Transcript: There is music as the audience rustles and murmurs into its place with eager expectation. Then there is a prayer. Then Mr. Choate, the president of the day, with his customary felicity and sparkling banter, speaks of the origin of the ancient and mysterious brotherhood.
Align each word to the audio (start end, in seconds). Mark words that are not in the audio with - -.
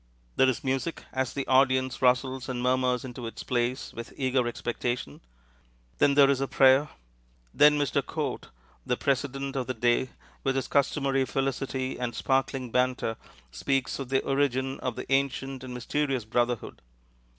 There 0.35 0.49
is 0.49 0.63
music 0.63 1.03
as 1.13 1.31
the 1.33 1.45
audience 1.45 2.01
rustles 2.01 2.49
and 2.49 2.59
murmurs 2.59 3.05
into 3.05 3.27
its 3.27 3.43
place 3.43 3.93
with 3.93 4.15
eager 4.17 4.47
expectation. 4.47 5.21
Then 5.99 6.15
there 6.15 6.27
is 6.31 6.41
a 6.41 6.47
prayer. 6.47 6.89
Then 7.53 7.77
Mr. 7.77 8.01
Choate, 8.01 8.47
the 8.83 8.97
president 8.97 9.55
of 9.55 9.67
the 9.67 9.75
day, 9.75 10.09
with 10.43 10.55
his 10.55 10.67
customary 10.67 11.23
felicity 11.25 11.99
and 11.99 12.15
sparkling 12.15 12.71
banter, 12.71 13.15
speaks 13.51 13.99
of 13.99 14.09
the 14.09 14.23
origin 14.23 14.79
of 14.79 14.95
the 14.95 15.05
ancient 15.13 15.63
and 15.63 15.71
mysterious 15.71 16.25
brotherhood. 16.25 16.81